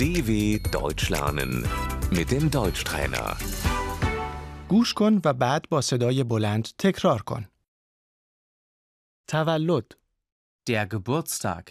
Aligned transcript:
DW 0.00 0.30
Deutsch 0.72 1.08
lernen 1.10 1.52
mit 2.16 2.30
dem 2.30 2.50
Deutschtrainer. 2.50 3.36
گوش 4.68 4.94
کن 4.94 5.20
و 5.24 5.32
بعد 5.32 5.68
با 5.68 5.80
صدای 5.80 6.24
بلند 6.24 6.68
تکرار 6.78 7.22
کن. 7.22 7.48
تولد، 9.28 9.92
Der 10.70 10.86
Geburtstag. 10.94 11.70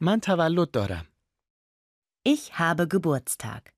من 0.00 0.20
تولد 0.20 0.70
دارم. 0.70 1.06
Ich 2.28 2.58
habe 2.58 2.88
Geburtstag. 2.88 3.76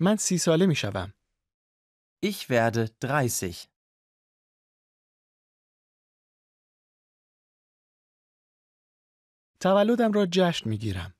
من 0.00 0.16
سی 0.16 0.38
ساله 0.38 0.66
می 0.66 0.74
شوم. 0.74 1.14
Ich 2.24 2.48
werde 2.50 2.86
30. 3.02 3.68
تولدم 9.60 10.12
را 10.12 10.26
جشن 10.32 10.70
می 10.70 10.78
گیرم. 10.78 11.14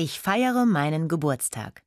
Ich 0.00 0.20
feiere 0.20 0.64
meinen 0.66 1.08
Geburtstag. 1.08 1.82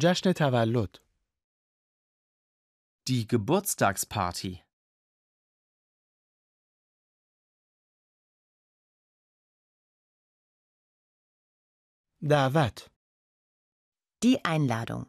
جشن 0.00 0.32
تولد، 0.32 0.98
Die 3.08 3.26
Geburtstagsparty. 3.26 4.62
دعوت، 12.30 12.90
Die 14.24 14.36
Einladung. 14.44 15.06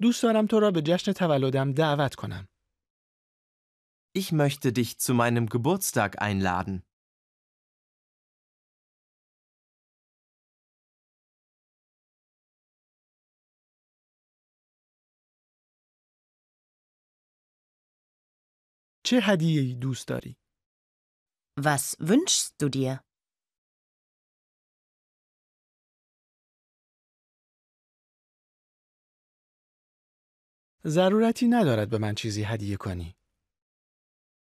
دوست 0.00 0.22
دارم 0.22 0.46
تو 0.46 0.60
را 0.60 0.70
به 0.70 0.82
جشن 0.82 1.12
تولدم 1.12 1.72
دعوت 1.72 2.14
کنم. 2.14 2.48
Ich 4.14 4.32
möchte 4.32 4.72
dich 4.72 4.98
zu 4.98 5.14
meinem 5.14 5.46
Geburtstag 5.46 6.22
einladen. 6.22 6.82
چه 19.04 19.20
هدیه‌ای 19.22 19.74
دوست 19.74 20.08
داری؟ 20.08 20.36
Was 21.60 21.96
wünschst 22.00 22.52
du 22.60 22.68
dir? 22.68 23.00
ضرورتی 30.86 31.48
ندارد 31.48 31.90
به 31.90 31.98
من 31.98 32.14
چیزی 32.14 32.42
هدیه 32.42 32.76
کنی. 32.76 33.16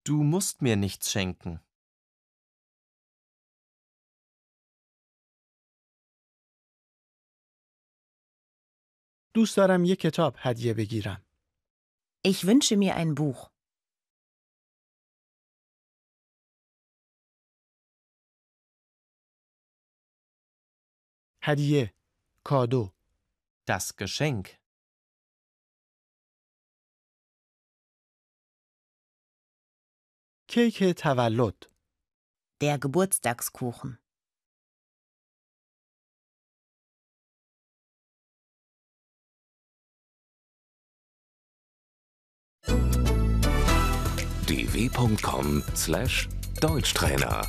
Du 0.08 0.12
musst 0.12 0.62
mir 0.62 0.76
nichts 0.76 1.10
schenken. 1.10 1.60
دوست 9.34 9.56
دارم 9.56 9.84
یک 9.84 10.00
کتاب 10.00 10.36
هدیه 10.38 10.74
بگیرم. 10.74 11.22
Ich 12.24 12.46
wünsche 12.46 12.76
mir 12.76 12.94
ein 12.96 13.14
Buch. 13.14 13.50
هدیه، 21.46 21.94
کادو، 22.44 22.92
Das 23.70 23.96
Geschenk. 23.96 24.48
کیک 30.48 30.82
تولد، 30.96 31.70
Der 32.60 32.78
Geburtstagskuchen. 32.78 33.98
dw.com/deutschtrainer 44.48 47.42